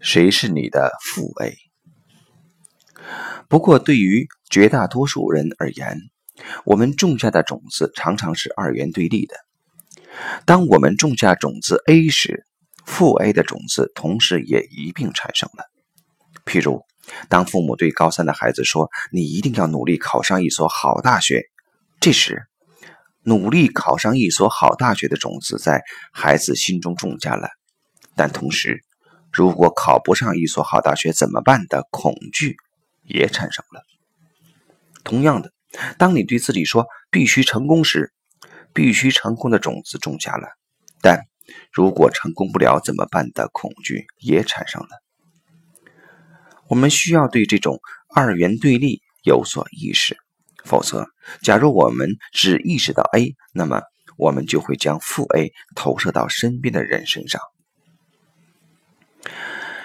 [0.00, 1.56] 谁是你的父 A？
[3.48, 5.98] 不过，对于绝大多数人而言，
[6.64, 9.36] 我们种下的种子常常是二元对立的。
[10.46, 12.46] 当我们种下种子 A 时，
[12.86, 15.64] 负 A 的种子同时也一并产生了。
[16.46, 16.82] 譬如，
[17.28, 21.44] 当父母对高三的孩子说：“你一定要努力考上一所好大学。”
[22.00, 22.46] 这时，
[23.22, 25.82] 努力考上一所好大学的种子在
[26.12, 27.50] 孩子心中种下了，
[28.16, 28.82] 但同时，
[29.40, 32.58] 如果考不上一所好大学怎么办的恐惧
[33.04, 33.82] 也产生了。
[35.02, 35.50] 同样的，
[35.96, 38.12] 当你对自己说必须成功时，
[38.74, 40.46] 必须成功的种子种下了，
[41.00, 41.24] 但
[41.72, 44.88] 如果成功不了怎么办的恐惧也产生了。
[46.68, 47.80] 我们需要对这种
[48.14, 50.18] 二元对立有所意识，
[50.66, 51.06] 否则，
[51.42, 53.80] 假如我们只意识到 A，那么
[54.18, 57.40] 我们就会将负 A 投射到身边的人身上。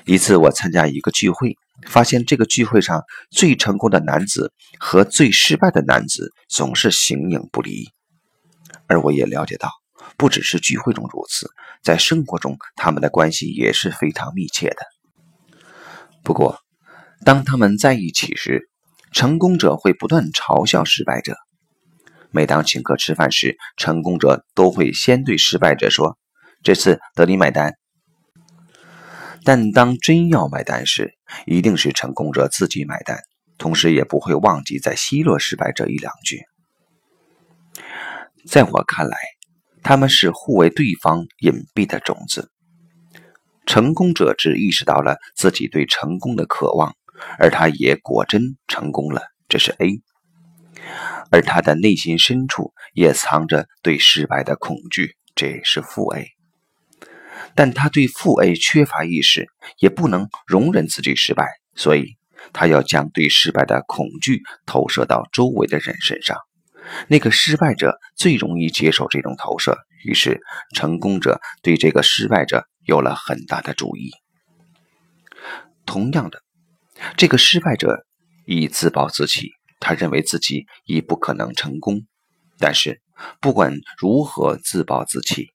[0.07, 7.89] 一次，我参加一个聚会，发现这个聚会上最成功的男子和最失败的男子总是形影不离，
[8.87, 9.71] 而我也了解到，
[10.15, 11.49] 不只是聚会中如此，
[11.81, 14.77] 在生活中他们的关系也是非常密切的。
[16.23, 16.59] 不过，
[17.23, 18.69] 当他们在一起时，
[19.11, 21.35] 成功者会不断嘲笑失败者。
[22.29, 26.19] 每当请客吃饭时，成功者都会先对失败者说
[26.61, 27.73] ：“这次得你买单。”
[29.45, 31.13] 但当真要买单时，
[31.45, 33.19] 一定是成功者自己买单，
[33.57, 36.41] 同时也不会忘记在奚落失败者一两句。
[38.47, 39.15] 在我看来，
[39.83, 42.51] 他们是互为对方隐蔽的种子。
[43.67, 46.95] 成功者只意识到了自己对成功的渴望，
[47.39, 50.01] 而他也果真成功了，这是 A。
[51.31, 56.34] 而他的内心深处也藏着对失败的恐惧，这是负 A。
[57.55, 59.47] 但他对负 A 缺乏意识，
[59.79, 62.17] 也不能容忍自己失败，所以
[62.51, 66.37] 他要将对失败的恐惧投射到周围的人身上。
[67.07, 70.41] 那个失败者最容易接受这种投射，于是
[70.75, 74.11] 成功者对这个失败者有了很大的注意。
[75.85, 76.43] 同样的，
[77.17, 78.05] 这个失败者
[78.45, 79.49] 以自暴自弃，
[79.79, 82.05] 他认为自己已不可能成功。
[82.59, 83.01] 但是
[83.39, 85.54] 不管如何自暴自弃。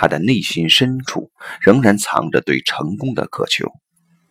[0.00, 3.66] 他的内心深处仍然藏着对成功的渴求，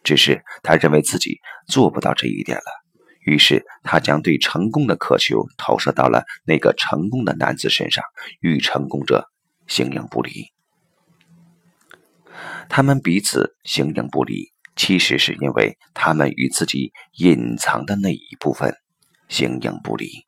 [0.01, 2.63] 只是他认为自己做不到这一点了。
[3.25, 8.01] 于是他将对成功的渴求投射到了那个成功的男子身上，
[8.39, 9.27] 与成功者
[9.67, 10.45] 形影不离。
[12.69, 18.73] 他们彼此形影不离，其实是因为他们与自己隐藏的那一部分
[19.27, 20.25] 形影不离。